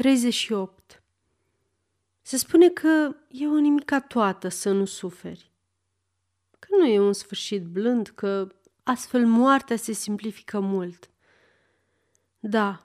38. 0.00 1.02
Se 2.22 2.36
spune 2.36 2.68
că 2.68 3.16
e 3.28 3.46
o 3.46 3.58
nimica 3.58 4.00
toată 4.00 4.48
să 4.48 4.72
nu 4.72 4.84
suferi. 4.84 5.50
Că 6.58 6.68
nu 6.78 6.86
e 6.86 7.00
un 7.00 7.12
sfârșit 7.12 7.64
blând, 7.64 8.08
că 8.08 8.48
astfel 8.82 9.26
moartea 9.26 9.76
se 9.76 9.92
simplifică 9.92 10.60
mult. 10.60 11.10
Da. 12.38 12.84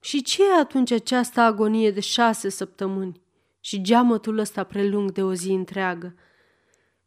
Și 0.00 0.22
ce 0.22 0.42
e 0.42 0.60
atunci 0.60 0.90
această 0.90 1.40
agonie 1.40 1.90
de 1.90 2.00
șase 2.00 2.48
săptămâni 2.48 3.20
și 3.60 3.82
geamătul 3.82 4.38
ăsta 4.38 4.64
prelung 4.64 5.12
de 5.12 5.22
o 5.22 5.34
zi 5.34 5.50
întreagă? 5.50 6.14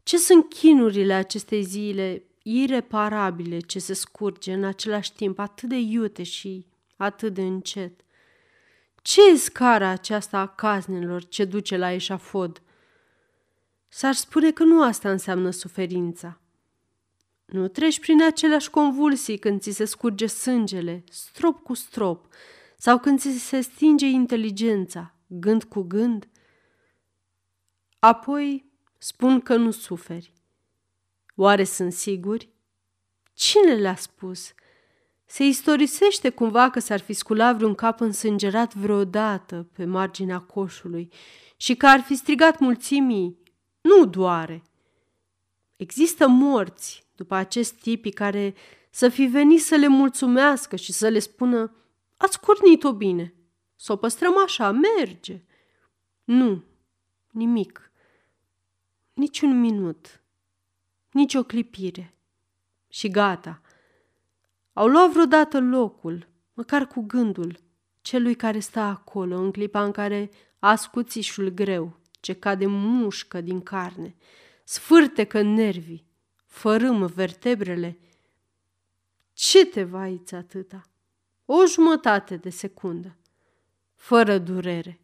Ce 0.04 0.18
sunt 0.18 0.50
chinurile 0.50 1.14
acestei 1.14 1.64
zile 1.64 2.24
ireparabile 2.44 3.60
ce 3.60 3.80
se 3.80 3.94
scurge 3.94 4.54
în 4.54 4.64
același 4.64 5.14
timp 5.14 5.40
atât 5.40 5.70
de 5.70 5.78
iute 5.78 6.24
și 6.24 6.66
atât 6.96 7.34
de 7.34 7.42
încet? 7.42 8.02
Ce 9.08 9.22
e 9.30 9.36
scara 9.36 9.88
aceasta 9.88 10.38
a 10.38 10.48
caznelor 10.48 11.28
ce 11.28 11.46
duce 11.46 11.78
la 11.78 11.92
eșafod? 11.92 12.62
S-ar 13.88 14.14
spune 14.14 14.52
că 14.52 14.64
nu 14.64 14.84
asta 14.84 15.12
înseamnă 15.12 15.50
suferința. 15.50 16.40
Nu 17.46 17.68
treci 17.68 18.00
prin 18.00 18.24
aceleași 18.24 18.70
convulsii 18.70 19.38
când 19.38 19.62
ți 19.62 19.72
se 19.72 19.86
scurge 19.86 20.26
sângele, 20.26 21.04
strop 21.10 21.64
cu 21.64 21.74
strop, 21.74 22.28
sau 22.78 23.00
când 23.00 23.20
ți 23.20 23.38
se 23.38 23.62
stinge 23.62 24.06
inteligența, 24.06 25.14
gând 25.28 25.64
cu 25.64 25.82
gând? 25.82 26.28
Apoi 28.00 28.72
spun 28.98 29.42
că 29.42 29.56
nu 29.56 29.72
suferi. 29.72 30.34
Oare 31.36 31.64
sunt 31.64 31.94
siguri? 31.94 32.50
Cine 33.34 33.74
le-a 33.74 33.96
spus? 33.96 34.54
Se 35.30 35.44
istorisește 35.44 36.30
cumva 36.30 36.70
că 36.70 36.80
s-ar 36.80 37.00
fi 37.00 37.14
sculat 37.14 37.56
vreun 37.56 37.76
cap 37.76 38.00
însângerat 38.00 38.74
vreodată 38.74 39.68
pe 39.74 39.86
marginea 39.86 40.40
coșului 40.40 41.10
și 41.58 41.76
că 41.76 41.88
ar 41.88 42.00
fi 42.00 42.16
strigat 42.16 42.60
mulțimii, 42.60 43.38
nu 43.82 44.06
doare. 44.06 44.64
Există 45.76 46.28
morți 46.28 47.06
după 47.16 47.36
acest 47.36 47.74
tipi 47.74 48.12
care 48.12 48.56
să 48.90 49.10
fi 49.10 49.26
venit 49.26 49.62
să 49.62 49.76
le 49.76 49.88
mulțumească 49.88 50.76
și 50.76 50.92
să 50.92 51.08
le 51.08 51.20
spună 51.20 51.76
ați 52.18 52.40
cornit-o 52.40 52.94
bine, 52.94 53.34
să 53.76 53.92
o 53.92 53.96
păstrăm 53.96 54.38
așa, 54.44 54.72
merge. 54.72 55.44
Nu, 56.24 56.64
nimic, 57.32 57.92
niciun 59.14 59.60
minut, 59.60 60.22
nici 61.12 61.34
o 61.34 61.44
clipire. 61.44 62.14
Și 62.90 63.10
gata– 63.10 63.62
au 64.78 64.88
luat 64.88 65.12
vreodată 65.12 65.60
locul, 65.60 66.28
măcar 66.54 66.88
cu 66.88 67.02
gândul, 67.02 67.60
celui 68.02 68.36
care 68.36 68.60
stă 68.60 68.80
acolo 68.80 69.38
în 69.38 69.52
clipa 69.52 69.84
în 69.84 69.92
care 69.92 70.30
ascuțișul 70.60 71.50
greu, 71.50 72.00
ce 72.20 72.34
cade 72.34 72.66
mușcă 72.66 73.42
din 73.42 73.62
carne, 73.62 74.16
sfârtecă 74.64 75.42
nervii, 75.42 76.06
fărâm 76.46 77.06
vertebrele. 77.06 78.00
Ce 79.34 79.66
te 79.66 79.84
vaiți 79.84 80.36
atâta? 80.36 80.82
O 81.46 81.66
jumătate 81.66 82.36
de 82.36 82.50
secundă, 82.50 83.16
fără 83.96 84.38
durere. 84.38 85.00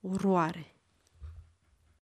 Oroare. 0.00 0.71